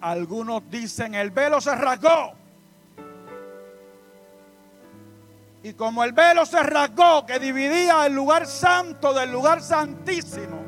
[0.00, 2.32] Algunos dicen el velo se rasgó.
[5.62, 10.62] Y como el velo se rasgó que dividía el lugar santo del lugar santísimo,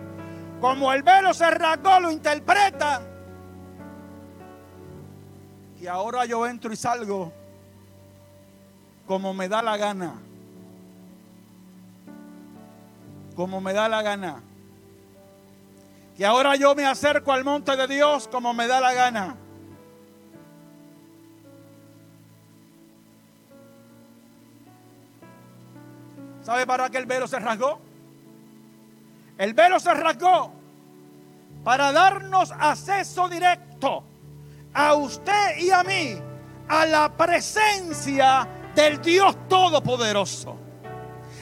[0.60, 3.02] como el velo se rasgó lo interpreta.
[5.80, 7.32] Y ahora yo entro y salgo
[9.08, 10.12] como me da la gana.
[13.34, 14.42] Como me da la gana.
[16.18, 19.36] Y ahora yo me acerco al monte de Dios como me da la gana.
[26.42, 27.78] ¿Sabe para qué el velo se rasgó?
[29.38, 30.52] El velo se rasgó
[31.62, 34.02] para darnos acceso directo
[34.74, 36.16] a usted y a mí
[36.66, 40.67] a la presencia del Dios Todopoderoso.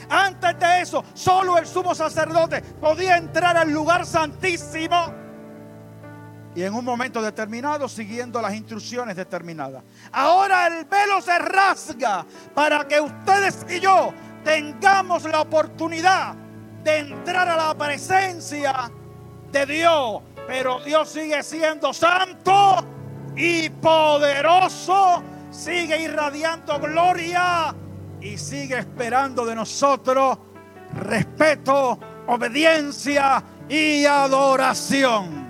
[0.09, 5.13] Antes de eso, solo el sumo sacerdote podía entrar al lugar santísimo.
[6.55, 9.83] Y en un momento determinado, siguiendo las instrucciones determinadas.
[10.11, 14.11] Ahora el velo se rasga para que ustedes y yo
[14.43, 16.33] tengamos la oportunidad
[16.83, 18.89] de entrar a la presencia
[19.51, 20.21] de Dios.
[20.47, 22.83] Pero Dios sigue siendo santo
[23.35, 25.21] y poderoso.
[25.51, 27.75] Sigue irradiando gloria
[28.27, 30.37] y sigue esperando de nosotros
[30.93, 31.97] respeto,
[32.27, 35.47] obediencia y adoración.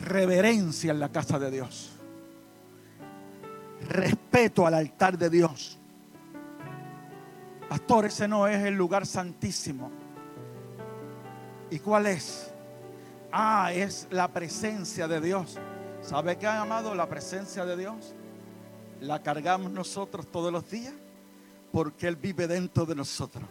[0.00, 1.92] Reverencia en la casa de Dios.
[3.88, 5.78] Respeto al altar de Dios.
[7.68, 9.92] Pastor, ese no es el lugar santísimo.
[11.70, 12.52] ¿Y cuál es?
[13.30, 15.58] Ah, es la presencia de Dios.
[16.08, 18.14] ¿Sabe qué amado la presencia de Dios?
[19.02, 20.94] La cargamos nosotros todos los días
[21.70, 23.44] porque Él vive dentro de nosotros.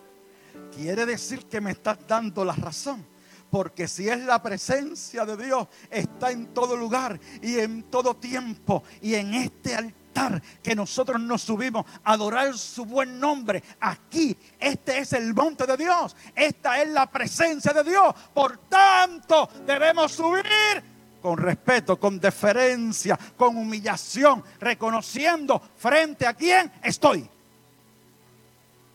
[0.75, 3.05] Quiere decir que me estás dando la razón.
[3.51, 8.83] Porque si es la presencia de Dios, está en todo lugar y en todo tiempo.
[9.03, 14.97] Y en este altar que nosotros nos subimos a adorar su buen nombre, aquí, este
[14.97, 16.15] es el monte de Dios.
[16.33, 18.15] Esta es la presencia de Dios.
[18.33, 20.96] Por tanto, debemos subir
[21.27, 27.29] con respeto, con deferencia, con humillación, reconociendo frente a quién estoy.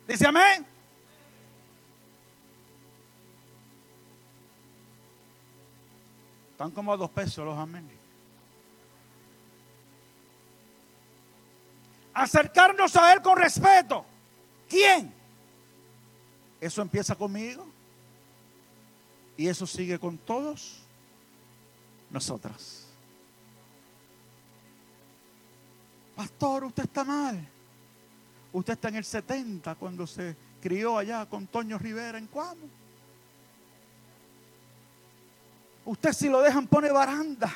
[0.09, 0.67] Dice amén.
[6.53, 7.87] Están como a dos pesos los amén.
[12.15, 14.07] Acercarnos a Él con respeto.
[14.71, 15.13] ¿Quién?
[16.63, 17.67] Eso empieza conmigo.
[19.37, 20.82] Y eso sigue con todos
[22.13, 22.87] nosotros.
[26.15, 27.49] Pastor, usted está mal.
[28.53, 32.69] Usted está en el 70 cuando se crió allá con Toño Rivera en Cuamo.
[35.85, 37.53] Usted si lo dejan pone baranda.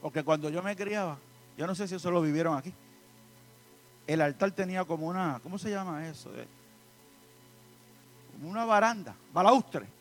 [0.00, 1.18] Porque cuando yo me criaba,
[1.58, 2.72] yo no sé si eso lo vivieron aquí.
[4.06, 6.34] El altar tenía como una, ¿cómo se llama eso?
[6.34, 6.48] Eh,
[8.32, 9.99] como una baranda, balaustre.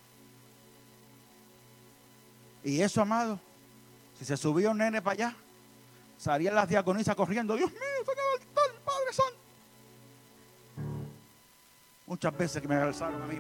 [2.64, 3.39] Y eso, amado,
[4.18, 5.36] si se subía un nene para allá,
[6.18, 7.55] salían las diaconisas corriendo.
[7.55, 9.39] Dios mío, en el Padre Santo.
[12.05, 13.39] Muchas veces que me alzaron a mí,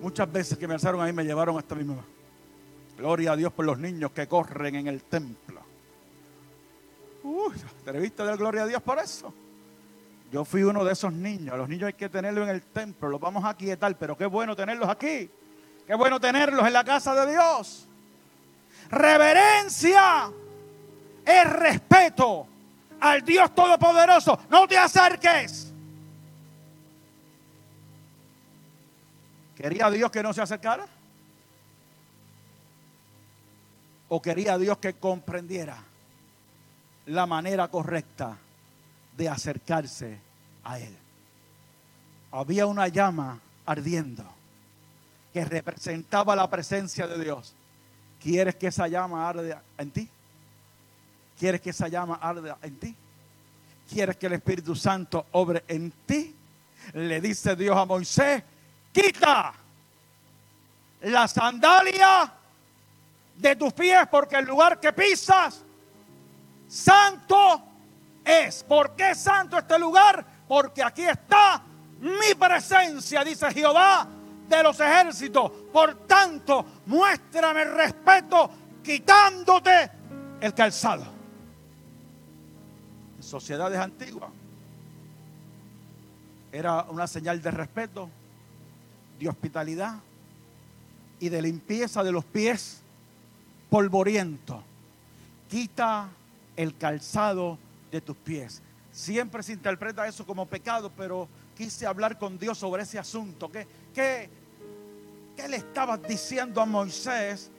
[0.00, 2.04] muchas veces que me alzaron a mí me llevaron hasta mi mamá.
[2.96, 5.60] Gloria a Dios por los niños que corren en el templo.
[7.24, 7.54] Uy,
[7.84, 9.32] ¿te viste dar gloria a Dios por eso?
[10.30, 11.56] Yo fui uno de esos niños.
[11.56, 14.54] los niños hay que tenerlos en el templo, los vamos a quietar, pero qué bueno
[14.54, 15.30] tenerlos aquí.
[15.86, 17.86] Qué bueno tenerlos en la casa de Dios.
[18.90, 20.30] Reverencia
[21.24, 22.46] es respeto
[23.00, 24.38] al Dios Todopoderoso.
[24.48, 25.72] No te acerques.
[29.54, 30.86] ¿Quería Dios que no se acercara?
[34.08, 35.76] ¿O quería Dios que comprendiera
[37.06, 38.36] la manera correcta
[39.16, 40.18] de acercarse
[40.64, 40.96] a Él?
[42.32, 44.33] Había una llama ardiendo
[45.34, 47.56] que representaba la presencia de Dios.
[48.22, 50.08] ¿Quieres que esa llama arde en ti?
[51.36, 52.94] ¿Quieres que esa llama arde en ti?
[53.90, 56.32] ¿Quieres que el Espíritu Santo obre en ti?
[56.92, 58.44] Le dice Dios a Moisés,
[58.92, 59.52] quita
[61.00, 62.32] la sandalia
[63.36, 65.64] de tus pies porque el lugar que pisas
[66.68, 67.60] santo
[68.24, 68.62] es.
[68.62, 70.24] ¿Por qué santo este lugar?
[70.46, 71.60] Porque aquí está
[71.98, 74.06] mi presencia, dice Jehová
[74.48, 75.50] de los ejércitos.
[75.72, 78.50] Por tanto, muéstrame respeto
[78.82, 79.90] quitándote
[80.40, 81.04] el calzado.
[83.16, 84.30] En sociedades antiguas
[86.52, 88.08] era una señal de respeto
[89.18, 89.96] de hospitalidad
[91.18, 92.80] y de limpieza de los pies
[93.70, 94.62] polvorientos.
[95.48, 96.08] Quita
[96.56, 97.58] el calzado
[97.90, 98.62] de tus pies.
[98.92, 103.50] Siempre se interpreta eso como pecado, pero quise hablar con Dios sobre ese asunto.
[103.50, 104.28] ¿Qué, qué,
[105.36, 107.50] qué le estabas diciendo a Moisés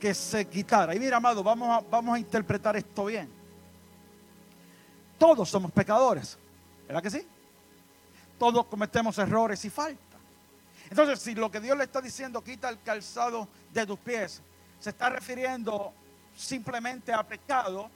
[0.00, 0.94] que se quitara?
[0.94, 3.28] Y mira, amado, vamos a, vamos a interpretar esto bien.
[5.18, 6.38] Todos somos pecadores,
[6.86, 7.26] ¿verdad que sí?
[8.38, 10.20] Todos cometemos errores y faltas.
[10.90, 14.40] Entonces, si lo que Dios le está diciendo, quita el calzado de tus pies,
[14.78, 15.92] se está refiriendo
[16.36, 17.90] simplemente a pecado,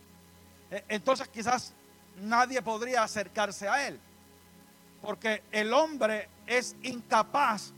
[0.71, 1.73] eh, entonces quizás
[2.21, 4.01] nadie podría acercarse a Él.
[5.03, 7.73] Porque el hombre es incapaz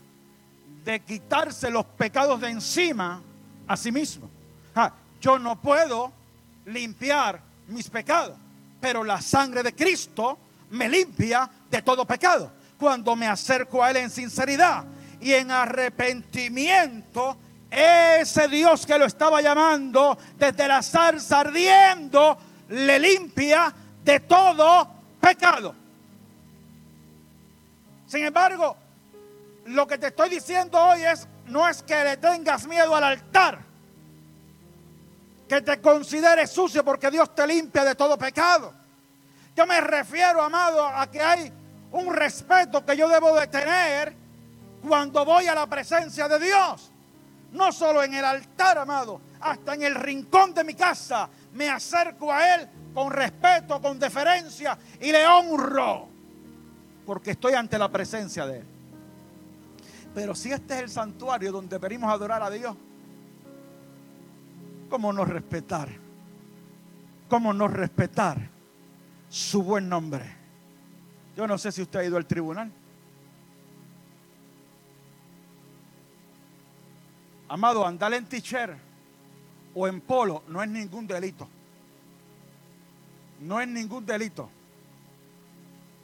[0.83, 3.21] de quitarse los pecados de encima
[3.67, 4.29] a sí mismo.
[5.19, 6.13] yo no puedo
[6.65, 8.37] limpiar mis pecados,
[8.79, 10.37] pero la sangre de Cristo
[10.69, 12.51] me limpia de todo pecado.
[12.77, 14.85] Cuando me acerco a Él en sinceridad
[15.19, 17.37] y en arrepentimiento,
[17.71, 22.37] ese Dios que lo estaba llamando desde la zarza ardiendo,
[22.69, 23.73] le limpia
[24.03, 24.87] de todo
[25.19, 25.84] pecado.
[28.07, 28.77] Sin embargo,
[29.65, 33.59] lo que te estoy diciendo hoy es, no es que le tengas miedo al altar,
[35.47, 38.73] que te consideres sucio porque Dios te limpia de todo pecado.
[39.55, 41.51] Yo me refiero, amado, a que hay
[41.91, 44.13] un respeto que yo debo de tener
[44.87, 46.91] cuando voy a la presencia de Dios.
[47.51, 49.21] No solo en el altar, amado.
[49.39, 54.77] hasta en el rincón de mi casa, me acerco a Él con respeto, con deferencia
[54.99, 56.09] y le honro,
[57.05, 58.65] porque estoy ante la presencia de Él.
[60.13, 62.75] Pero si este es el santuario donde venimos a adorar a Dios,
[64.89, 65.89] ¿cómo no respetar?
[67.27, 68.49] ¿Cómo no respetar
[69.29, 70.23] su buen nombre?
[71.35, 72.71] Yo no sé si usted ha ido al tribunal.
[77.49, 78.77] Amado, andar en t-shirt
[79.73, 81.47] o en polo no es ningún delito.
[83.41, 84.49] No es ningún delito.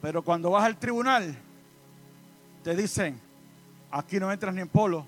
[0.02, 1.32] Pero cuando vas al tribunal,
[2.64, 3.20] te dicen,
[3.92, 5.06] aquí no entras ni en polo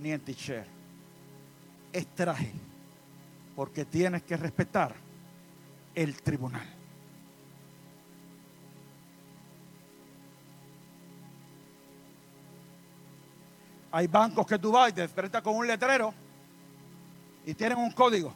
[0.00, 0.66] ni en t-shirt.
[1.92, 2.50] Es traje,
[3.54, 4.94] porque tienes que respetar
[5.94, 6.66] el tribunal.
[13.92, 16.12] Hay bancos que tú vas y te enfrentas con un letrero
[17.44, 18.34] y tienen un código.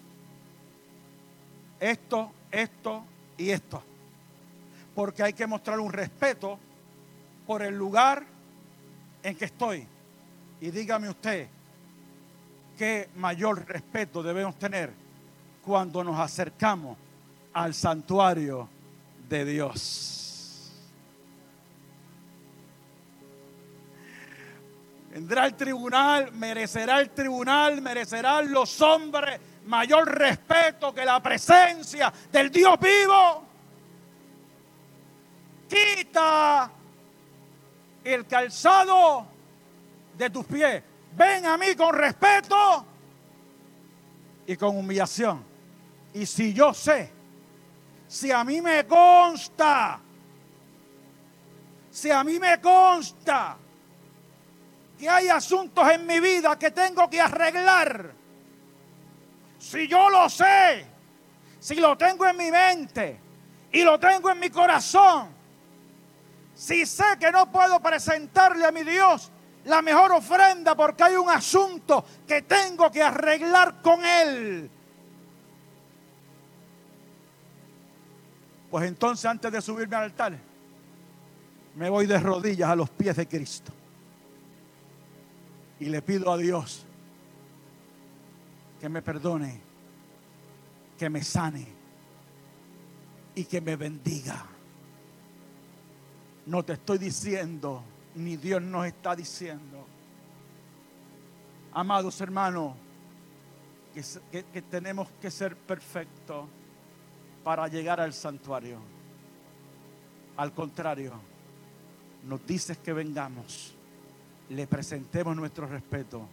[1.81, 3.03] Esto, esto
[3.39, 3.88] y esto.
[4.99, 6.59] Porque hay que mostrar un respeto
[7.47, 8.25] por el lugar
[9.23, 9.87] en que estoy.
[10.61, 11.47] Y dígame usted,
[12.77, 14.93] ¿qué mayor respeto debemos tener
[15.65, 16.99] cuando nos acercamos
[17.53, 18.69] al santuario
[19.29, 20.73] de Dios?
[25.13, 32.51] Vendrá el tribunal, merecerá el tribunal, merecerán los hombres mayor respeto que la presencia del
[32.51, 33.48] Dios vivo.
[35.69, 36.71] Quita
[38.05, 39.27] el calzado
[40.17, 40.83] de tus pies.
[41.13, 42.87] Ven a mí con respeto
[44.47, 45.45] y con humillación.
[46.15, 47.13] Y si yo sé,
[48.07, 50.01] si a mí me consta,
[51.91, 53.57] si a mí me consta
[54.99, 58.13] que hay asuntos en mi vida que tengo que arreglar,
[59.59, 60.87] si yo lo sé,
[61.61, 63.21] si lo tengo en mi mente
[63.73, 65.38] y lo tengo en mi corazón,
[66.59, 69.31] si sé que no puedo presentarle a mi Dios
[69.65, 74.69] la mejor ofrenda porque hay un asunto que tengo que arreglar con Él,
[78.69, 80.37] pues entonces antes de subirme al altar,
[81.77, 83.73] me voy de rodillas a los pies de Cristo
[85.79, 86.85] y le pido a Dios
[88.81, 89.61] que me perdone,
[90.99, 91.69] que me sane
[93.37, 94.58] y que me bendiga.
[96.49, 97.83] No te estoy diciendo,
[98.15, 99.87] ni Dios nos está diciendo,
[101.75, 102.73] amados hermanos,
[104.33, 106.47] que, tenemos que ser perfectos
[107.45, 108.79] para llegar al santuario.
[110.39, 111.13] Al contrario,
[112.25, 113.75] nos dices que vengamos
[114.49, 116.27] le presentemos nuestro respeto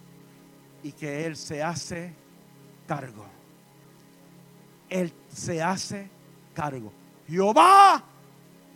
[0.82, 2.14] y que Él se hace
[2.88, 3.26] cargo.
[4.88, 6.10] Él se hace
[6.54, 6.94] cargo.
[7.28, 8.02] Jehová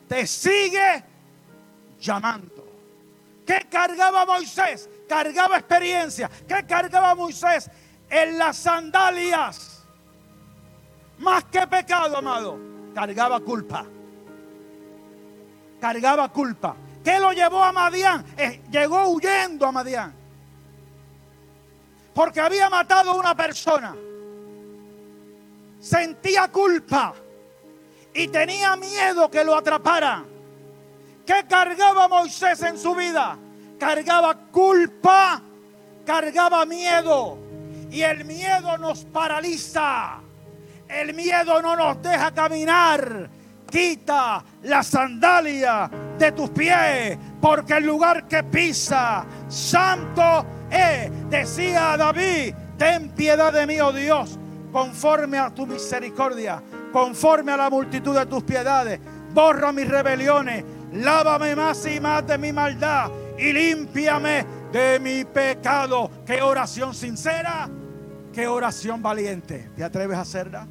[0.09, 1.08] te sigue
[1.99, 2.67] llamando.
[3.45, 4.89] ¿Qué cargaba Moisés?
[5.07, 6.29] Cargaba experiencia.
[6.47, 7.69] ¿Qué cargaba Moisés?
[8.09, 9.83] En las sandalias.
[11.17, 12.59] Más que pecado, amado.
[12.93, 13.85] Cargaba culpa.
[15.81, 16.75] Cargaba culpa.
[17.03, 18.25] ¿Qué lo llevó a Madián?
[18.37, 20.13] Eh, llegó huyendo a Madián.
[22.13, 23.95] Porque había matado a una persona.
[25.79, 27.15] Sentía culpa.
[28.13, 30.38] Y tenía miedo que lo atraparan.
[31.29, 33.37] ¿Qué cargaba Moisés en su vida?
[33.77, 35.39] Cargaba culpa,
[36.03, 37.37] cargaba miedo.
[37.91, 40.21] Y el miedo nos paraliza.
[40.87, 43.29] El miedo no nos deja caminar
[43.69, 51.11] quita la sandalia de tus pies, porque el lugar que pisa, santo es.
[51.29, 54.39] Decía David, ten piedad de mí, oh Dios,
[54.71, 56.59] conforme a tu misericordia,
[56.91, 58.99] conforme a la multitud de tus piedades.
[59.31, 60.63] Borra mis rebeliones,
[60.93, 66.09] lávame más y más de mi maldad y límpiame de mi pecado.
[66.25, 67.69] Qué oración sincera,
[68.33, 69.69] qué oración valiente.
[69.75, 70.67] ¿Te atreves a hacerla?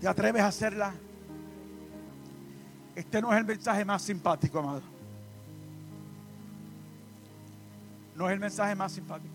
[0.00, 0.94] ¿Te atreves a hacerla?
[2.94, 4.82] Este no es el mensaje más simpático, amado.
[8.16, 9.34] No es el mensaje más simpático.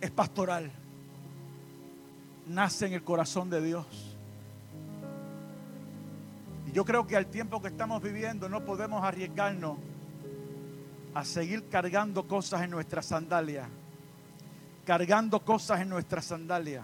[0.00, 0.70] Es pastoral.
[2.46, 4.11] Nace en el corazón de Dios.
[6.72, 9.76] Yo creo que al tiempo que estamos viviendo no podemos arriesgarnos
[11.14, 13.68] a seguir cargando cosas en nuestra sandalia.
[14.86, 16.82] Cargando cosas en nuestra sandalia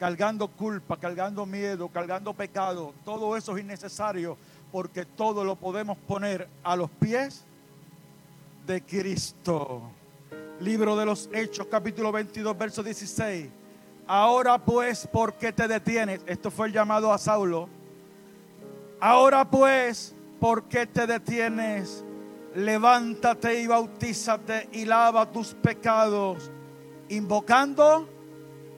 [0.00, 2.94] cargando culpa, cargando miedo, cargando pecado.
[3.04, 4.38] Todo eso es innecesario
[4.72, 7.44] porque todo lo podemos poner a los pies
[8.66, 9.82] de Cristo.
[10.58, 13.48] Libro de los Hechos, capítulo 22, verso 16.
[14.06, 16.22] Ahora pues, ¿por qué te detienes?
[16.24, 17.68] Esto fue el llamado a Saulo.
[19.00, 22.04] Ahora pues, ¿por qué te detienes?
[22.54, 26.50] Levántate y bautízate y lava tus pecados,
[27.08, 28.08] invocando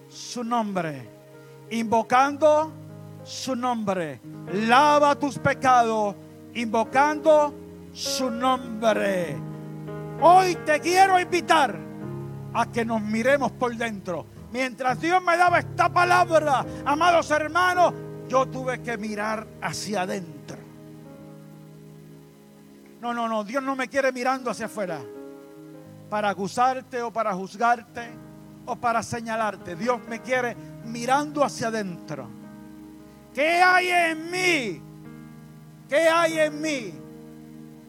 [0.08, 1.08] su nombre.
[1.70, 2.72] Invocando
[3.24, 4.20] su nombre.
[4.52, 6.14] Lava tus pecados,
[6.54, 7.54] invocando
[7.92, 9.36] su nombre.
[10.20, 11.76] Hoy te quiero invitar
[12.54, 14.26] a que nos miremos por dentro.
[14.52, 17.94] Mientras Dios me daba esta palabra, amados hermanos,
[18.32, 20.56] yo tuve que mirar hacia adentro.
[23.02, 25.02] No, no, no, Dios no me quiere mirando hacia afuera
[26.08, 28.08] para acusarte o para juzgarte
[28.64, 29.76] o para señalarte.
[29.76, 30.56] Dios me quiere
[30.86, 32.26] mirando hacia adentro.
[33.34, 34.82] ¿Qué hay en mí?
[35.86, 36.94] ¿Qué hay en mí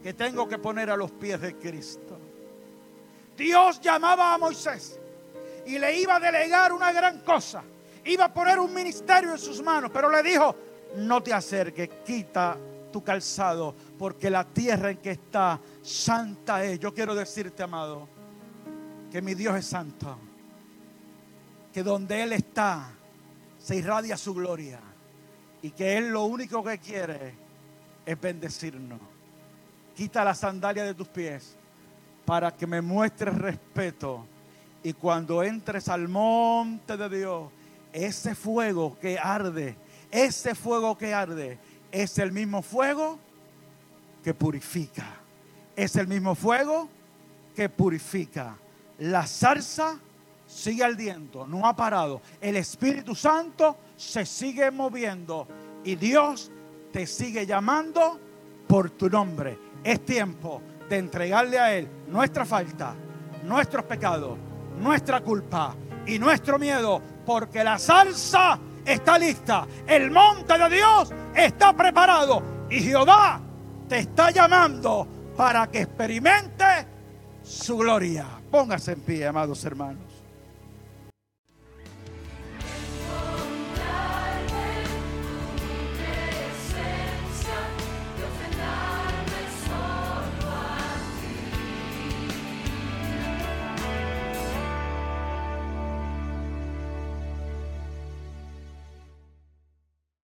[0.03, 2.19] que tengo que poner a los pies de Cristo?
[3.37, 4.99] Dios llamaba a Moisés
[5.65, 7.63] y le iba a delegar una gran cosa.
[8.05, 10.55] Iba a poner un ministerio en sus manos, pero le dijo,
[10.97, 12.57] no te acerques, quita
[12.91, 16.79] tu calzado, porque la tierra en que está santa es.
[16.79, 18.07] Yo quiero decirte, amado,
[19.11, 20.17] que mi Dios es santo,
[21.73, 22.91] que donde Él está
[23.57, 24.79] se irradia su gloria
[25.61, 27.33] y que Él lo único que quiere
[28.05, 28.99] es bendecirnos.
[29.95, 31.55] Quita la sandalia de tus pies
[32.25, 34.25] para que me muestres respeto
[34.83, 37.49] y cuando entres al monte de Dios,
[37.93, 39.77] ese fuego que arde,
[40.11, 41.59] ese fuego que arde,
[41.91, 43.19] es el mismo fuego
[44.23, 45.05] que purifica.
[45.75, 46.89] Es el mismo fuego
[47.55, 48.57] que purifica.
[48.99, 49.99] La zarza
[50.45, 52.21] sigue ardiendo, no ha parado.
[52.41, 55.47] El Espíritu Santo se sigue moviendo
[55.83, 56.51] y Dios
[56.91, 58.19] te sigue llamando
[58.67, 59.57] por tu nombre.
[59.83, 62.95] Es tiempo de entregarle a Él nuestra falta,
[63.43, 64.37] nuestros pecados
[64.77, 65.75] nuestra culpa
[66.05, 72.81] y nuestro miedo, porque la salsa está lista, el monte de Dios está preparado y
[72.81, 73.39] Jehová
[73.87, 76.65] te está llamando para que experimente
[77.43, 78.25] su gloria.
[78.49, 80.12] Póngase en pie, amados hermanos.